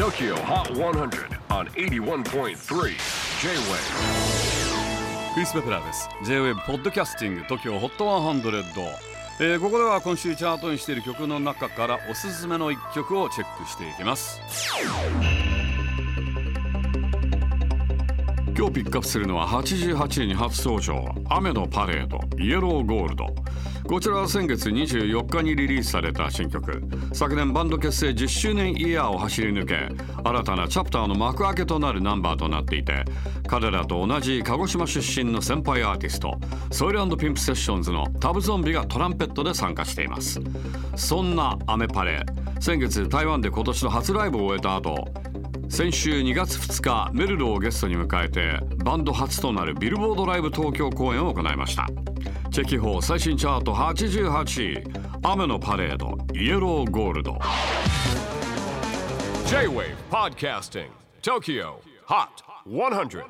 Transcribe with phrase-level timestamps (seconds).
[0.00, 2.54] TOKYO HOT 100 on 81.3 J-WAVE
[5.34, 6.08] クリス・ベプラーです。
[6.24, 8.40] J-WAVE ポッドキャスティング TOKYO HOT 100、
[9.40, 14.40] えーここでは今週チャートにしている曲の中からおすすめの一曲をチェックしていきます。
[18.60, 21.02] 今日ピックアップするのは88位に初登場。
[21.30, 22.20] 雨のパレード。
[22.38, 23.34] イエローゴールド。
[23.88, 26.82] こちらは先月24日にリリースされた新曲。
[27.14, 29.88] 昨年バンド結成10周年イヤーを走り抜け
[30.22, 33.06] 新たなチャプターの幕開けとなるナンバーとなっていて
[33.46, 36.38] 彼らと同じ鹿児島出身の先輩アーティスト
[36.70, 40.38] ソイルピンプセッションズのタブゾンビがトランペットで参加しています。
[40.96, 42.26] そんな雨パレ
[42.60, 45.08] 先月台湾で今年の初ライブを終えた後
[45.70, 51.86] 先週2月2日メルロをゲストに迎えてバンド初となるビルボードライブ東京公演を行いました。
[52.50, 54.84] チェキホー最新チャート88位
[55.22, 57.38] 雨のパレードイエローゴールド。
[59.46, 60.88] J-WAVE PODCASTING
[61.22, 61.74] TOKYO
[62.08, 62.26] HOT
[62.66, 63.24] 100